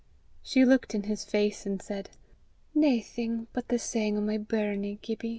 [0.41, 2.09] She looked in his face and said,
[2.73, 5.29] "Naething but the sang o' my burnie, Gibbie."